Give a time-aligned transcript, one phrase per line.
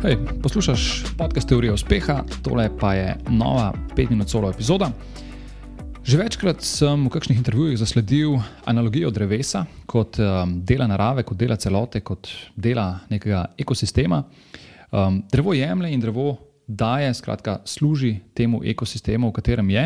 [0.00, 4.90] Hej, poslušaš podcast Teorije uspeha, tole pa je nova 5-minut solo epizoda.
[6.04, 11.56] Že večkrat sem v kakšnih intervjujih zasledil analogijo drevesa kot um, dela narave, kot dela
[11.56, 14.22] celote, kot dela nekega ekosistema.
[14.90, 16.36] Um, drevo jemlje in drevo
[16.66, 19.84] daje, skratka, služi temu ekosistemu, v katerem je.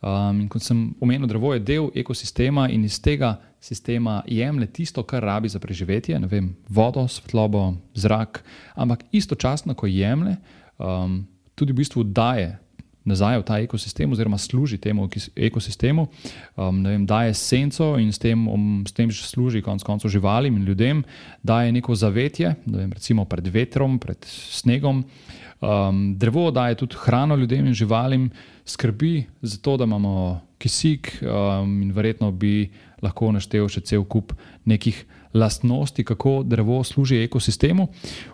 [0.00, 5.02] Um, in kot sem omenil, drevo je del ekosistema in iz tega sistema jemlje tisto,
[5.06, 8.42] kar rabi za preživetje, ne vem, vodo, svetlobo, zrak,
[8.74, 10.36] ampak istočasno, ko jemlje,
[10.78, 11.22] um,
[11.54, 12.58] tudi v bistvu daje
[13.04, 16.06] nazaj v ta ekosistem, oziroma služi temu ekosistemu,
[16.56, 20.64] um, vem, daje senco in s tem, um, s tem služi konec koncev živalim in
[20.64, 21.04] ljudem,
[21.42, 25.04] daje neko zavetje, vem, recimo pred vetrom, pred snegom.
[25.62, 28.30] Um, drevo daje tudi hrano ljudem in živalim,
[28.66, 32.70] skrbi za to, da imamo kisik, um, in verjetno bi
[33.02, 37.88] lahko naštel še cel kup nekih lastnosti, kako drevo služi ekosistemu.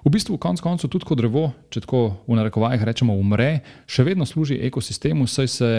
[0.04, 4.26] V bistvu, konec koncev, tudi ko drevo, če tako v narekovajih rečemo, umre, še vedno
[4.26, 5.72] služi ekosistemu, saj se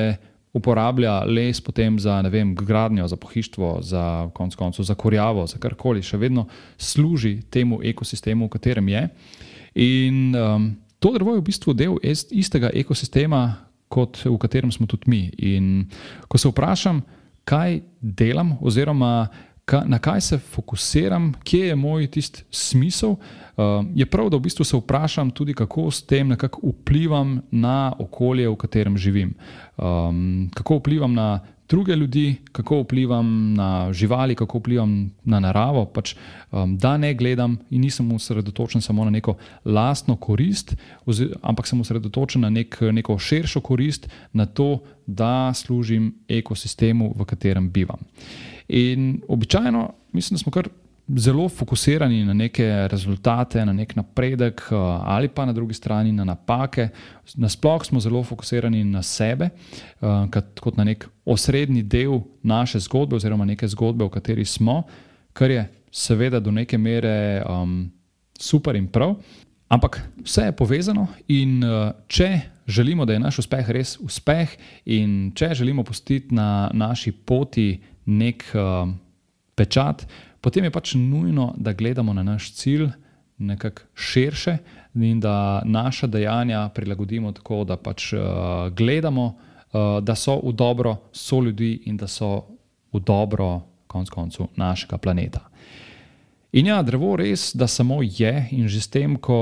[0.53, 6.01] uporablja les potem za vem, gradnjo, za pohištvo, za konec koncev, za korjavo, za karkoli,
[6.01, 6.47] še vedno
[6.77, 9.03] služi temu ekosistemu, v katerem je.
[9.75, 15.09] In um, to drevo je v bistvu del istega ekosistema, kot v katerem smo tudi
[15.09, 15.29] mi.
[15.37, 15.85] In
[16.27, 17.03] ko se vprašam,
[17.49, 19.29] kaj delam, oziroma
[19.85, 24.65] na kaj se fokusiram, kje je moj tisti smisel, uh, je prav, da v bistvu
[24.65, 29.33] se vprašam tudi, kako s tem nekako vplivam na okolje, v katerem živim.
[29.77, 36.15] Um, kako vplivam na druge ljudi, kako vplivam na živali, kako vplivam na naravo, pač,
[36.51, 40.75] um, da ne gledam in nisem osredotočen samo na neko lastno korist,
[41.41, 47.69] ampak sem osredotočen na nek, neko širšo korist, na to, da služim ekosistemu, v katerem
[47.71, 47.99] bivam.
[48.69, 50.67] In običajno mislim, da smo kar
[51.17, 56.23] zelo fokusirani na neke rezultate, na nek napredek, eh, ali pa na drugi strani na
[56.23, 56.89] napake.
[57.35, 59.49] Nasplošno smo zelo fokusirani na sebe,
[60.01, 64.83] eh, kot na nek osrednji del naše zgodbe, oziroma neke zgodbe, v kateri smo,
[65.33, 67.91] kar je seveda do neke mere um,
[68.39, 69.15] super in prav.
[69.69, 74.49] Ampak vse je povezano, in uh, če želimo, da je naš uspeh res uspeh,
[74.85, 78.89] in če želimo postiti na naši poti nek uh,
[79.55, 80.05] pečat,
[80.41, 82.89] potem je pač nujno, da gledamo na naš cilj
[83.39, 84.57] nekako širše
[84.95, 88.19] in da naša dejanja prilagodimo tako, da pač uh,
[88.75, 92.43] gledamo, uh, da so v dobro so ljudi in da so
[92.93, 95.45] v dobro, konc koncev, našega planeta.
[96.51, 99.37] In ja, drevo res, da samo je in že s tem, ko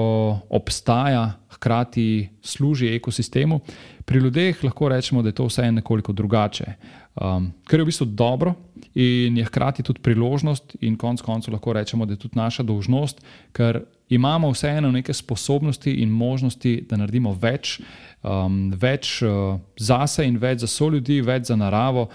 [0.51, 3.61] obstaja, hkrati služi ekosistemu,
[4.03, 6.73] pri ljudeh lahko rečemo, da je to vse nekoliko drugače.
[7.15, 8.53] Um, kar je v bistvu dobro
[8.93, 13.23] in je hkrati tudi priložnost, in konec koncev lahko rečemo, da je tudi naša dolžnost,
[13.55, 17.79] ker imamo vseeno neke sposobnosti in možnosti, da naredimo več,
[18.23, 22.09] um, več uh, zase in več za so ljudi, več za naravo.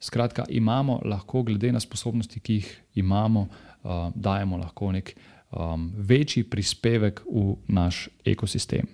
[0.00, 3.48] Skratka, imamo lahko, glede na sposobnosti, ki jih imamo,
[3.86, 8.90] uh, dajemo lahko nek um, večji prispevek v naš ekosistem.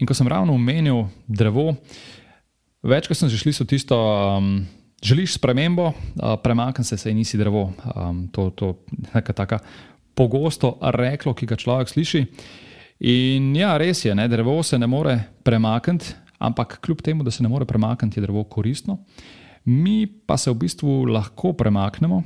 [0.00, 1.76] In ko sem ravno omenil drevo,
[2.82, 4.66] Večkrat sem že slišal tisto, um,
[4.98, 7.70] želiš spremembo, uh, premakni se, sej nisi drevo.
[7.94, 8.50] Um, to
[9.14, 9.62] je tako
[10.18, 12.26] pogosto reklo, ki ga človek sliši.
[13.06, 15.14] In ja, res je, ne, drevo se ne more
[15.46, 16.10] premakniti,
[16.42, 18.98] ampak kljub temu, da se ne more premakniti, je drevo koristno.
[19.64, 22.22] Mi pa se v bistvu lahko premaknemo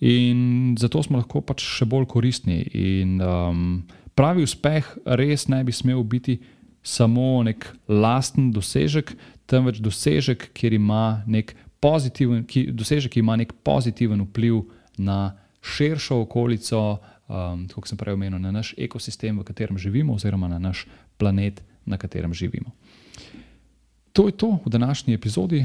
[0.00, 2.64] in zato smo lahko pač še bolj koristni.
[2.74, 3.82] In, um,
[4.18, 6.40] pravi uspeh res ne bi smel biti
[6.82, 9.14] samo nek lasten dosežek,
[9.46, 11.22] temveč dosežek, ima
[12.48, 14.64] ki, dosežek, ki ima nek pozitiven vpliv
[14.98, 20.48] na širšo okolico, um, kot sem prej omenil, na naš ekosistem, v katerem živimo, oziroma
[20.48, 20.86] na naš
[21.20, 22.72] planet, na katerem živimo.
[24.12, 25.64] To je to v današnji epizodi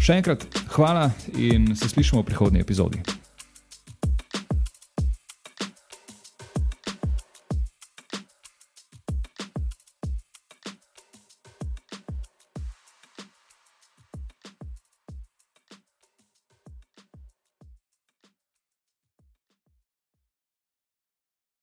[0.00, 3.02] Še enkrat hvala in se slišimo v prihodnji epizodi.